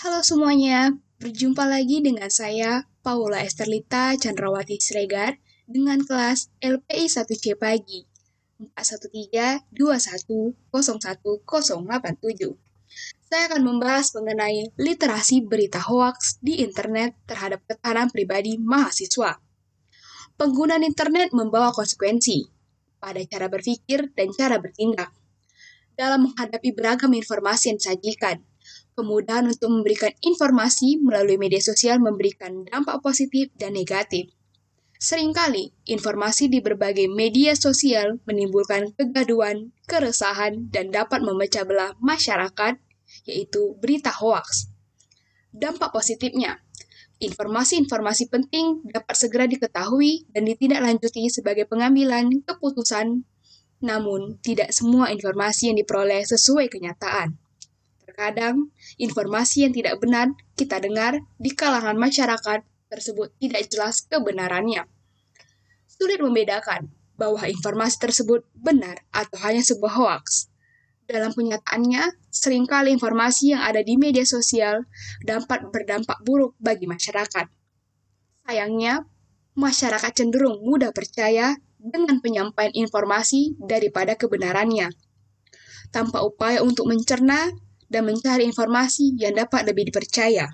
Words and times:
Halo 0.00 0.24
semuanya, 0.24 0.96
berjumpa 1.20 1.68
lagi 1.68 2.00
dengan 2.00 2.32
saya, 2.32 2.88
Paula 3.04 3.44
Esterlita 3.44 4.16
Chandrawati 4.16 4.80
Sregar, 4.80 5.36
dengan 5.68 6.00
kelas 6.00 6.48
LPI 6.64 7.04
1C 7.04 7.52
Pagi, 7.60 8.08
413-21-01-087. 9.76 11.36
Saya 13.28 13.44
akan 13.52 13.60
membahas 13.60 14.16
mengenai 14.16 14.72
literasi 14.80 15.44
berita 15.44 15.84
hoaks 15.84 16.40
di 16.40 16.64
internet 16.64 17.12
terhadap 17.28 17.60
ketahanan 17.68 18.08
pribadi 18.08 18.56
mahasiswa. 18.56 19.36
Penggunaan 20.40 20.80
internet 20.80 21.36
membawa 21.36 21.76
konsekuensi 21.76 22.48
pada 22.96 23.20
cara 23.28 23.52
berpikir 23.52 24.16
dan 24.16 24.32
cara 24.32 24.56
bertindak 24.56 25.12
dalam 25.92 26.24
menghadapi 26.32 26.72
beragam 26.72 27.12
informasi 27.12 27.76
yang 27.76 27.76
disajikan. 27.76 28.40
Kemudahan 28.98 29.48
untuk 29.48 29.70
memberikan 29.70 30.12
informasi 30.20 31.00
melalui 31.00 31.38
media 31.38 31.62
sosial 31.62 32.02
memberikan 32.02 32.66
dampak 32.68 33.00
positif 33.00 33.48
dan 33.56 33.78
negatif. 33.78 34.28
Seringkali, 35.00 35.88
informasi 35.88 36.52
di 36.52 36.60
berbagai 36.60 37.08
media 37.08 37.56
sosial 37.56 38.20
menimbulkan 38.28 38.92
kegaduhan, 38.92 39.72
keresahan, 39.88 40.68
dan 40.68 40.92
dapat 40.92 41.24
memecah 41.24 41.64
belah 41.64 41.96
masyarakat, 42.04 42.76
yaitu 43.24 43.80
berita 43.80 44.12
hoaks. 44.12 44.68
Dampak 45.56 45.96
positifnya, 45.96 46.60
informasi-informasi 47.16 48.28
penting 48.28 48.84
dapat 48.92 49.16
segera 49.16 49.48
diketahui 49.48 50.28
dan 50.36 50.44
ditindaklanjuti 50.44 51.32
sebagai 51.32 51.64
pengambilan 51.64 52.44
keputusan, 52.44 53.24
namun 53.80 54.36
tidak 54.44 54.68
semua 54.76 55.08
informasi 55.08 55.72
yang 55.72 55.80
diperoleh 55.80 56.28
sesuai 56.28 56.68
kenyataan. 56.68 57.40
Terkadang, 58.10 58.74
informasi 58.98 59.70
yang 59.70 59.70
tidak 59.70 60.02
benar 60.02 60.34
kita 60.58 60.82
dengar 60.82 61.22
di 61.38 61.54
kalangan 61.54 61.94
masyarakat 61.94 62.66
tersebut 62.90 63.30
tidak 63.38 63.70
jelas 63.70 64.02
kebenarannya. 64.10 64.82
Sulit 65.86 66.18
membedakan 66.18 66.90
bahwa 67.14 67.46
informasi 67.46 68.02
tersebut 68.02 68.42
benar 68.58 68.98
atau 69.14 69.38
hanya 69.46 69.62
sebuah 69.62 69.94
hoaks. 69.94 70.50
Dalam 71.06 71.30
kenyataannya, 71.30 72.34
sering 72.34 72.66
kali 72.66 72.90
informasi 72.98 73.54
yang 73.54 73.62
ada 73.62 73.78
di 73.78 73.94
media 73.94 74.26
sosial 74.26 74.90
dapat 75.22 75.70
berdampak 75.70 76.18
buruk 76.26 76.58
bagi 76.58 76.90
masyarakat. 76.90 77.46
Sayangnya, 78.42 79.06
masyarakat 79.54 80.10
cenderung 80.18 80.58
mudah 80.66 80.90
percaya 80.90 81.54
dengan 81.78 82.18
penyampaian 82.18 82.74
informasi 82.74 83.54
daripada 83.62 84.18
kebenarannya, 84.18 84.90
tanpa 85.94 86.26
upaya 86.26 86.58
untuk 86.66 86.90
mencerna 86.90 87.50
dan 87.90 88.06
mencari 88.06 88.46
informasi 88.46 89.18
yang 89.18 89.34
dapat 89.34 89.66
lebih 89.66 89.90
dipercaya. 89.90 90.46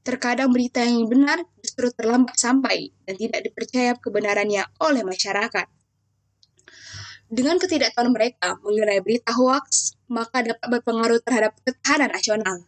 Terkadang 0.00 0.48
berita 0.48 0.80
yang 0.80 1.04
benar 1.06 1.44
justru 1.60 1.92
terlambat 1.92 2.34
sampai 2.40 2.88
dan 3.04 3.14
tidak 3.20 3.44
dipercaya 3.44 3.92
kebenarannya 4.00 4.64
oleh 4.80 5.04
masyarakat. 5.04 5.68
Dengan 7.30 7.62
ketidaktahuan 7.62 8.10
mereka 8.10 8.58
mengenai 8.64 8.98
berita 9.04 9.30
hoaks, 9.30 9.94
maka 10.10 10.42
dapat 10.42 10.66
berpengaruh 10.66 11.22
terhadap 11.22 11.54
ketahanan 11.62 12.10
nasional. 12.10 12.58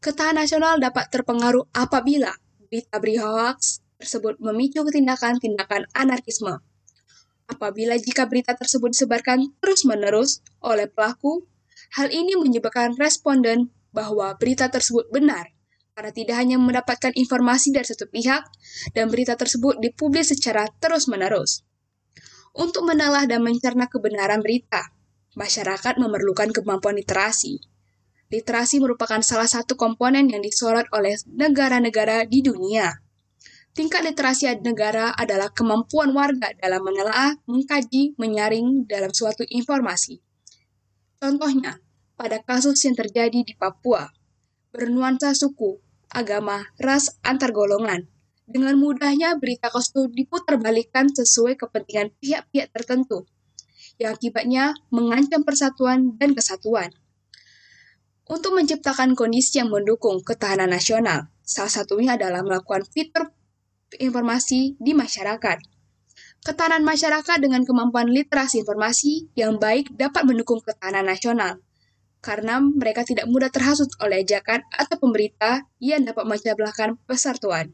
Ketahanan 0.00 0.48
nasional 0.48 0.80
dapat 0.80 1.12
terpengaruh 1.12 1.68
apabila 1.76 2.32
berita-berita 2.72 3.26
hoaks 3.26 3.84
tersebut 4.00 4.40
memicu 4.40 4.80
tindakan-tindakan 4.88 5.84
anarkisme. 5.92 6.64
Apabila 7.52 8.00
jika 8.00 8.24
berita 8.24 8.56
tersebut 8.56 8.96
disebarkan 8.96 9.52
terus-menerus 9.60 10.40
oleh 10.64 10.88
pelaku, 10.88 11.44
hal 11.98 12.08
ini 12.14 12.38
menyebabkan 12.38 12.94
responden 12.98 13.74
bahwa 13.90 14.34
berita 14.38 14.70
tersebut 14.70 15.10
benar 15.10 15.52
karena 15.92 16.12
tidak 16.12 16.36
hanya 16.40 16.56
mendapatkan 16.56 17.12
informasi 17.12 17.68
dari 17.72 17.84
satu 17.84 18.08
pihak, 18.08 18.42
dan 18.96 19.12
berita 19.12 19.36
tersebut 19.36 19.76
dipublis 19.76 20.32
secara 20.32 20.64
terus-menerus. 20.80 21.64
Untuk 22.52 22.84
menalah 22.84 23.28
dan 23.28 23.44
mencerna 23.44 23.88
kebenaran 23.88 24.40
berita, 24.40 24.92
masyarakat 25.36 26.00
memerlukan 26.00 26.52
kemampuan 26.52 26.96
literasi. 26.96 27.60
Literasi 28.32 28.80
merupakan 28.80 29.20
salah 29.20 29.48
satu 29.48 29.76
komponen 29.76 30.28
yang 30.32 30.40
disorot 30.40 30.88
oleh 30.96 31.16
negara-negara 31.28 32.24
di 32.24 32.40
dunia. 32.40 32.88
Tingkat 33.72 34.04
literasi 34.04 34.52
negara 34.64 35.16
adalah 35.16 35.48
kemampuan 35.52 36.12
warga 36.12 36.52
dalam 36.60 36.84
menelaah, 36.84 37.40
mengkaji, 37.48 38.16
menyaring 38.20 38.84
dalam 38.84 39.12
suatu 39.12 39.44
informasi. 39.48 40.20
Contohnya, 41.22 41.78
pada 42.18 42.42
kasus 42.42 42.82
yang 42.82 42.98
terjadi 42.98 43.46
di 43.46 43.54
Papua, 43.54 44.10
bernuansa 44.74 45.30
suku, 45.38 45.78
agama, 46.10 46.66
ras, 46.82 47.14
antar 47.22 47.54
golongan. 47.54 48.10
Dengan 48.42 48.74
mudahnya 48.74 49.38
berita 49.38 49.70
kostum 49.70 50.10
diputarbalikkan 50.10 51.14
sesuai 51.14 51.54
kepentingan 51.54 52.10
pihak-pihak 52.18 52.74
tertentu, 52.74 53.30
yang 54.02 54.18
akibatnya 54.18 54.74
mengancam 54.90 55.46
persatuan 55.46 56.18
dan 56.18 56.34
kesatuan. 56.34 56.90
Untuk 58.26 58.58
menciptakan 58.58 59.14
kondisi 59.14 59.62
yang 59.62 59.70
mendukung 59.70 60.26
ketahanan 60.26 60.74
nasional, 60.74 61.30
salah 61.46 61.70
satunya 61.70 62.18
adalah 62.18 62.42
melakukan 62.42 62.82
fitur 62.82 63.30
informasi 63.94 64.74
di 64.82 64.90
masyarakat. 64.90 65.71
Ketahanan 66.42 66.82
masyarakat 66.82 67.38
dengan 67.38 67.62
kemampuan 67.62 68.10
literasi 68.10 68.66
informasi 68.66 69.30
yang 69.38 69.62
baik 69.62 69.94
dapat 69.94 70.26
mendukung 70.26 70.58
ketahanan 70.58 71.06
nasional, 71.06 71.62
karena 72.18 72.58
mereka 72.58 73.06
tidak 73.06 73.30
mudah 73.30 73.46
terhasut 73.46 73.86
oleh 74.02 74.26
ajakan 74.26 74.66
atau 74.74 74.98
pemberita 74.98 75.70
yang 75.78 76.02
dapat 76.02 76.26
mencablakan 76.26 76.98
persatuan. 77.06 77.70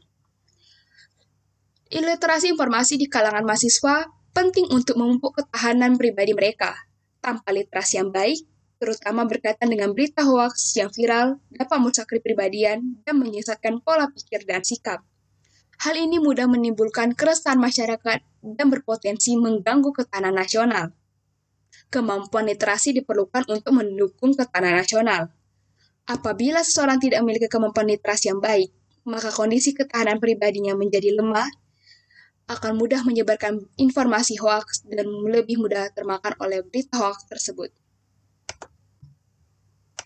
Iliterasi 1.89 2.53
informasi 2.53 3.01
di 3.01 3.09
kalangan 3.09 3.41
mahasiswa 3.41 4.05
penting 4.37 4.69
untuk 4.69 5.01
memupuk 5.01 5.41
ketahanan 5.41 5.97
pribadi 5.97 6.37
mereka. 6.37 6.77
Tanpa 7.25 7.49
literasi 7.49 7.97
yang 7.97 8.13
baik, 8.13 8.45
terutama 8.77 9.25
berkaitan 9.25 9.73
dengan 9.73 9.97
berita 9.97 10.21
hoaks 10.21 10.77
yang 10.77 10.93
viral, 10.93 11.41
dapat 11.49 11.77
merusak 11.81 12.05
kepribadian 12.05 13.01
dan 13.01 13.17
menyesatkan 13.17 13.81
pola 13.81 14.13
pikir 14.13 14.45
dan 14.45 14.61
sikap. 14.61 15.01
Hal 15.79 15.95
ini 15.95 16.19
mudah 16.19 16.45
menimbulkan 16.51 17.15
keresahan 17.15 17.55
masyarakat 17.55 18.19
dan 18.43 18.67
berpotensi 18.67 19.39
mengganggu 19.39 19.95
ketahanan 19.95 20.35
nasional 20.35 20.91
kemampuan 21.89 22.45
literasi 22.45 22.93
diperlukan 23.01 23.49
untuk 23.49 23.73
mendukung 23.73 24.37
ketahanan 24.37 24.77
nasional. 24.77 25.21
Apabila 26.05 26.61
seseorang 26.61 27.01
tidak 27.01 27.21
memiliki 27.21 27.49
kemampuan 27.49 27.89
literasi 27.89 28.33
yang 28.33 28.41
baik, 28.41 28.73
maka 29.05 29.29
kondisi 29.33 29.73
ketahanan 29.73 30.21
pribadinya 30.21 30.73
menjadi 30.73 31.13
lemah, 31.17 31.49
akan 32.49 32.81
mudah 32.81 33.05
menyebarkan 33.05 33.61
informasi 33.77 34.41
hoaks 34.41 34.89
dan 34.89 35.05
lebih 35.05 35.61
mudah 35.61 35.93
termakan 35.93 36.33
oleh 36.41 36.65
berita 36.65 36.97
hoaks 36.97 37.29
tersebut. 37.29 37.69